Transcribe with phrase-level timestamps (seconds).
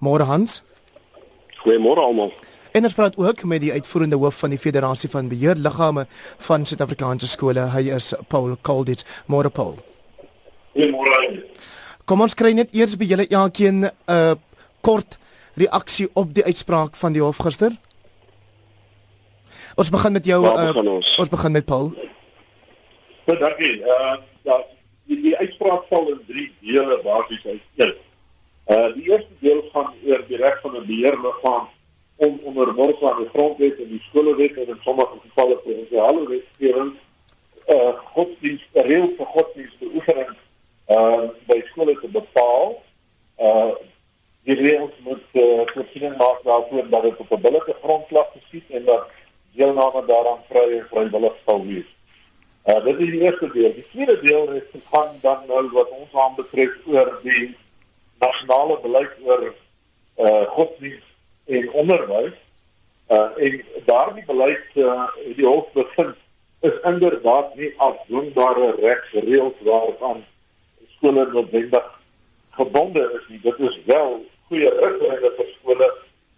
[0.00, 0.62] Môre Hans.
[1.64, 2.32] Goeiemôre almal.
[2.76, 6.06] En ons praat ook met die uitvoerende hoof van die Federasie van Beheerliggame
[6.38, 7.70] van Suid-Afrikaanse skole.
[7.72, 9.04] Hy is Paul Colditz.
[9.26, 9.78] Môre Paul.
[10.74, 11.16] Goeiemôre.
[12.04, 14.34] Kom ons kry net eers by julle elkeen 'n uh,
[14.80, 15.18] kort
[15.56, 17.72] reaksie op die uitspraak van die hof gister.
[19.76, 21.18] Ons begin met jou uh, begin ons?
[21.18, 21.90] ons begin met Paul.
[23.26, 23.80] Goed, dankie.
[23.80, 24.16] Uh
[24.46, 24.60] ja,
[25.08, 27.96] die, die uitspraak val in drie dele basies uit.
[28.68, 31.68] Uh die eerste deel gaan oor die reg van 'n beheerliggaam
[32.16, 36.94] om onderworpe aan die grondwet en die skolewet en in sommige gevalle provinsiale wetgewing
[37.68, 40.32] uh godsdienst reël vir godsdienst beoefening
[40.88, 42.82] uh by skole te bepaal.
[43.38, 43.74] Uh
[44.46, 48.84] die reëls moet uh, voorsiening maak daarvoor dat dit op 'n billike grondslag geskied en
[48.84, 49.08] dat
[49.52, 51.90] deelname daaraan vry en vrywillig sal wees.
[52.64, 53.74] Uh dit is die eerste deel.
[53.74, 57.56] Die tweede deel is gaan dan nou wat ons aanbetref oor die
[58.18, 59.54] nasionale beleid oor
[60.16, 61.06] uh godsdienst
[61.46, 62.36] en onderwys.
[63.08, 66.16] Uh en daardie beleid uh die hof bevind
[66.60, 70.24] is inderdaad nie afdwingbare regsreëls waarvan
[70.96, 71.92] skole noodwendig
[72.50, 73.40] gebonde is nie.
[73.42, 75.88] Dit is wel goeie riglyne vir skole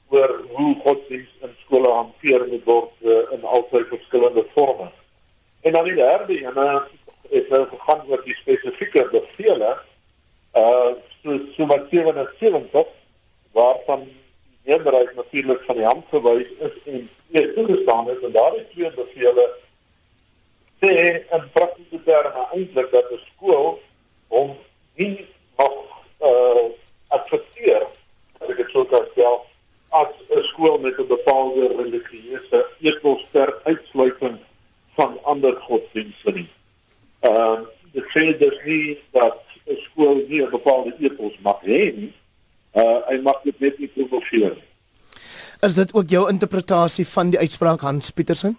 [0.09, 4.89] oor hoe godsdienst in skole hanteer moet word uh, in al sy verskillende forme.
[5.61, 6.69] En dan die derde ene
[7.29, 9.77] is nou gegaan oor die spesifieke bevele
[10.57, 12.87] uh so so wat 77
[13.53, 14.17] waarvan die
[14.63, 18.91] meerderheid natuurlik van die hand gewys is en nie toegestaan is en daar is twee
[18.91, 19.47] bevele
[20.81, 20.93] sê
[21.37, 23.81] in praktiese terme eintlik dat 'n skool
[24.29, 24.57] hom
[24.95, 25.27] nie
[25.57, 25.77] mag
[26.31, 26.67] uh
[27.09, 27.87] akcepteer
[28.41, 29.39] as ek dit sou kan stel
[30.01, 34.39] as 'n skool met 'n bepaalde religieuse ethos ter uitsluiting
[34.95, 36.51] van ander godsdienste nie.
[37.21, 37.61] Ehm uh,
[37.93, 42.13] dit sê dus nie dat 'n skool nie 'n bepaalde ethos mag hê nie.
[42.75, 44.67] Uh hy mag dit net nie promoveer nie.
[45.61, 48.59] Is dit ook jou interpretasie van die uitspraak Hans Petersen?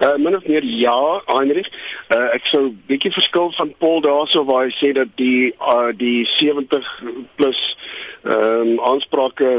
[0.00, 1.70] Uh min of meer ja, Heinrich.
[2.08, 6.24] Uh ek sou bietjie verskil van Paul daarso waar hy sê dat die uh die
[6.26, 6.88] 70
[7.36, 7.76] plus
[8.24, 9.50] ehm um, aansprake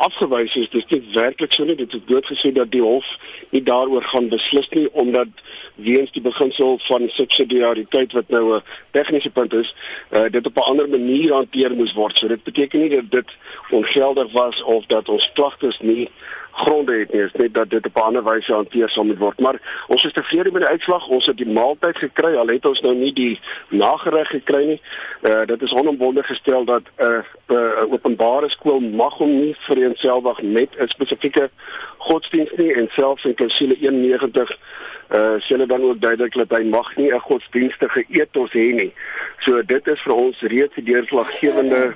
[0.00, 1.76] afgewys is dis nie werklik so nie.
[1.76, 3.06] Dit het dood gesê dat die hof
[3.54, 5.28] nie daaroor gaan beslis nie omdat
[5.74, 8.62] weens die beginsel van subsidiariteit wat nou 'n
[8.96, 9.74] tegniese punt is
[10.10, 12.18] uh, dit op 'n ander manier hanteer moes word.
[12.18, 13.30] So dit beteken nie dat dit
[13.70, 16.08] ongeldig was of dat ons klagtes nie
[16.52, 19.40] gronde het nie, is net dat dit op 'n ander wyse hanteer sal moet word.
[19.40, 21.08] Maar ons is tevrede met die uitslag.
[21.08, 24.80] Ons het die maaltyd gekry, al het ons nou nie die nagereg gekry nie.
[25.22, 27.18] Uh dit is onomwonde gestel dat 'n uh,
[27.48, 31.50] 'n uh, openbare skool mag hom nie vereenselwig met 'n spesifieke
[31.98, 34.58] godsdienst nie en selfs in Klausule 91
[35.10, 38.92] uh hulle dan ook duidelik dat hy mag nie 'n godsdienstige ethos hê nie.
[39.38, 41.94] So dit is vir ons reeds die deurslaggewende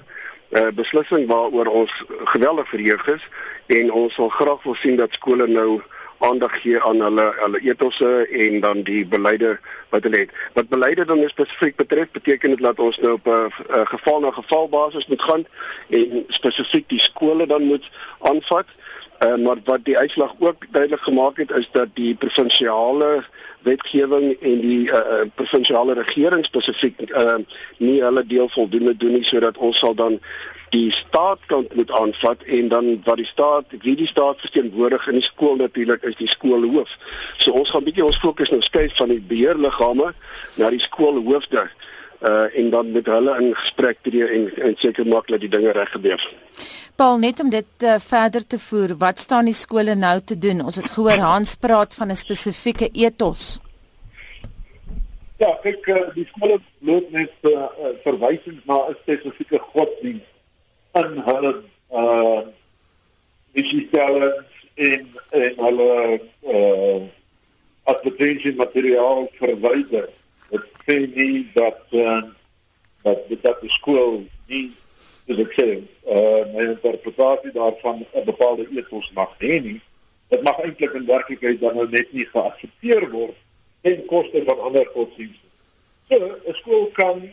[0.51, 3.29] uh, beslissing waaroor ons geweldig verheug is
[3.67, 5.83] en ons wil graag wil sien dat skole nou
[6.19, 9.59] aandag gee aan hulle hulle etosse en dan die beleide
[9.89, 10.31] wat hulle het.
[10.53, 13.51] Wat beleide dan spesifiek betref, beteken dit dat ons nou op 'n
[13.93, 15.45] geval na geval basis moet gaan
[15.89, 18.67] en spesifiek die skole dan moet aanvat.
[19.21, 23.25] Uh, maar wat die uitslag ook duidelik gemaak het is dat die provinsiale
[23.63, 27.35] wetgewing en die uh, provinsiale regering spesifiek uh,
[27.77, 30.19] nie hulle deel voldoende doen nie sodat ons sal dan
[30.75, 35.27] die staatskant moet aanvat en dan wat die staat wie die staat verteenwoordig in die
[35.27, 36.91] skool natuurlik is die skoolhoof.
[37.39, 40.13] So ons gaan bietjie ons fokus nou skuif van die beheerliggame
[40.61, 41.69] na die skoolhoofde
[42.25, 45.75] uh en dan met hulle in gesprek tree en en seker maak dat die dinge
[45.77, 46.23] reg gebeur.
[46.97, 50.63] Paul net om dit uh, verder te voer, wat staan die skole nou te doen?
[50.63, 53.59] Ons het gehoor Hans praat van 'n spesifieke ethos.
[55.43, 57.67] Ja, kyk uh, die skole loop net uh,
[58.07, 60.34] verwysings na 'n spesifieke godsdienst
[60.95, 61.53] in hulle
[61.91, 62.41] uh
[63.53, 64.45] digitale
[64.75, 67.03] en en hulle uh
[67.85, 70.09] advertensie materiaal verwyder.
[70.51, 72.23] Dit sê nie dat uh,
[73.03, 74.71] dat dat die skool nie
[75.29, 75.69] dis ek sê
[76.17, 79.81] uh my interpretasie daarvan 'n bepaalde ethos mag hê nie.
[80.29, 83.37] Dit mag eintlik in werklikheid dan nou net nie geaksepteer word
[83.83, 85.49] ten koste van ander godsdienste.
[86.09, 86.17] So
[86.49, 87.31] 'n skool kan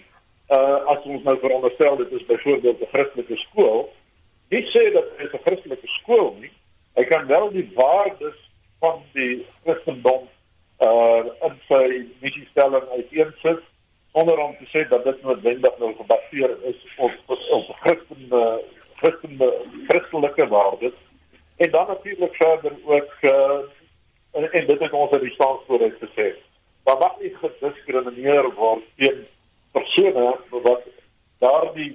[0.52, 3.94] uh as ons nou veronderstel dit is byvoorbeeld 'n Christelike skool,
[4.50, 6.52] nie sê dat dit 'n Christelike skool nie.
[6.96, 8.40] Hy kan wel die waardes
[8.80, 10.28] van die Christendom
[10.80, 13.62] uh in sy missiestelling uiteensit
[14.12, 18.64] onder om te sê dat dit noodwendig nou gebaseer is op op Christelike
[18.96, 19.52] Christelike
[19.88, 20.98] Christelike waardes
[21.58, 23.60] en dan natuurlik verder ook uh
[24.32, 26.34] en, en dit is ons in die staatsvoorheid gesê.
[26.84, 29.28] Daar mag nie gediskrimineer word teen
[29.72, 30.88] persone wat
[31.42, 31.92] daardie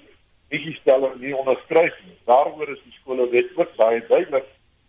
[0.52, 2.16] visiestelling nie onderskryf nie.
[2.28, 4.46] Daaroor is die skolewet ook baie duidelik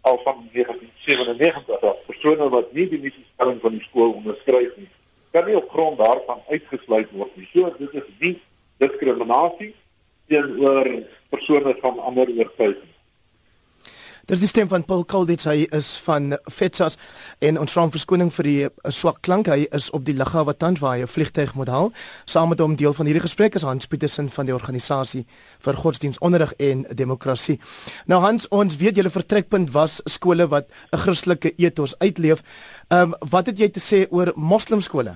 [0.07, 4.89] al van 1997 dat persone wat nie die misiestelling van die skool onderskryf nie,
[5.36, 7.48] kan nie op grond daarvan uitgesluit word nie.
[7.54, 8.36] So dit is nie
[8.84, 9.74] diskriminasie
[10.28, 10.88] teenoor
[11.33, 12.97] persone van ander oortuigings.
[14.28, 16.98] Dis die stem van Paul Colditz hy is van Fetsas
[17.40, 20.82] en ons vra verskoning vir die uh, swak klank hy is op die lughawe tans
[20.84, 21.94] waar hy 'n vliegtyg moet haal
[22.26, 25.24] saam met hom deel van hierdie gesprek is Hans Petersen van die organisasie
[25.64, 27.60] vir godsdienstonderrig en demokrasie.
[28.06, 32.44] Nou Hans ons weet julle vertrekpunt was skole wat 'n Christelike ethos uitleef.
[32.92, 35.16] Ehm um, wat het jy te sê oor moslimskole?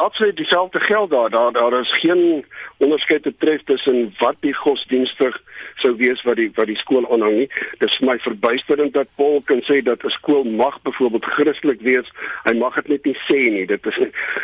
[0.00, 1.30] Absoluut dieselfde geld daar.
[1.30, 2.44] Daar daar is geen
[2.76, 5.42] onderskeid te tref tussen wat die godsdienstig
[5.74, 7.50] sou wees wat die wat die skool aanhang nie.
[7.78, 12.08] Dis my verbuisterend dat Paul kan sê dat 'n skool mag byvoorbeeld Christelik wees.
[12.44, 13.66] Hy mag dit net nie sê nie.
[13.66, 13.98] Dit is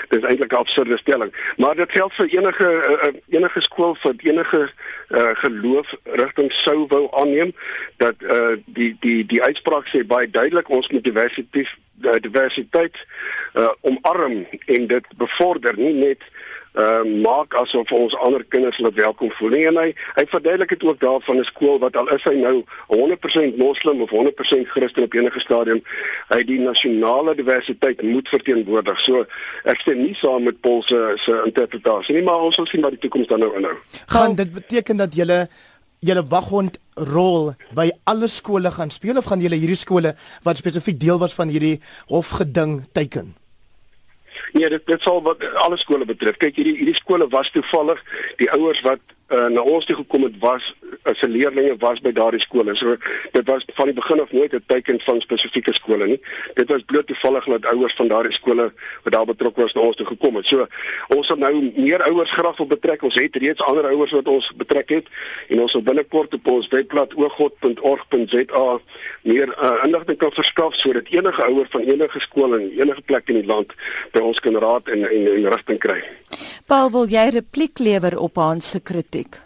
[0.08, 1.32] dis eintlik 'n absurde stelling.
[1.56, 2.68] Maar dit geld vir enige
[3.02, 4.70] uh, enige skool vir enige
[5.08, 7.52] uh, geloof rigting sou wou aanneem
[7.96, 11.68] dat uh, die die die uitspraak sê baie duidelik ons moet diversiteit
[12.20, 12.96] diversiteit
[13.54, 16.24] uh, omarm en dit bevorder nie net
[16.76, 19.64] uh, maak asof ons ander kinders hulle welkom voel nie.
[19.70, 19.86] En hy
[20.18, 24.10] hy verduidelik dit ook daarvan 'n skool wat al is hy nou 100% moslim of
[24.10, 25.82] 100% Christen op enige stadium
[26.28, 29.00] hy die nasionale diversiteit moet verteenwoordig.
[29.00, 29.26] So
[29.64, 32.90] ek stem nie saam met Paul se se interpretasie nie maar ons sal sien wat
[32.90, 33.76] die toekoms dan nou inhou.
[34.06, 35.48] Gaan dit beteken dat julle
[36.04, 40.14] julle waghond rol by alle skole gaan speel of gaan julle hierdie skole
[40.44, 41.80] wat spesifiek deel was van hierdie
[42.12, 43.34] hofgeding teiken?
[44.52, 46.36] Nee, dit dit sal wat alle skole betref.
[46.36, 48.02] Kyk, hierdie hierdie skole was toevallig
[48.40, 52.12] die ouers wat uh, na ons toe gekom het was as 'n leerlinge was by
[52.12, 52.74] daardie skole.
[52.74, 52.96] So
[53.32, 56.20] dit was van die begin af nooit 'n teken van spesifieke skole nie.
[56.54, 59.96] Dit was bloot toevallig dat ouers van daardie skole wat daar betrokke was na ons
[59.96, 60.46] toe gekom het.
[60.46, 60.66] So
[61.08, 63.02] ons het nou meer ouers graag wil betrek.
[63.02, 65.06] Ons het reeds ander ouers wat ons betrek het
[65.48, 68.80] en ons sal binnekort op ons webblad ogod.org.za
[69.22, 73.34] meer uh, inligting kan verskaf sodat enige ouer van enige skool in enige plek in
[73.34, 73.72] die land
[74.12, 76.02] by ons kan raad en en, en rigting kry.
[76.66, 79.36] Paul, wil jy repliek lewer op Hans se kritiek?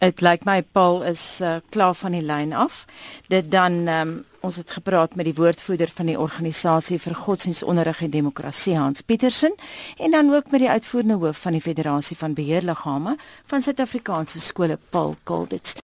[0.00, 2.86] Dit lyk my Paul is uh, klaar van die lyn af.
[3.28, 8.14] Dit dan um, ons het gepraat met die woordvoerder van die organisasie vir godsdienstonderrig en
[8.14, 9.52] demokrasie Hans Petersen
[9.98, 13.18] en dan ook met die uitvoerende hoof van die Federasie van Beheerliggame
[13.52, 15.76] van Suid-Afrikaanse skole Paul Kolditz.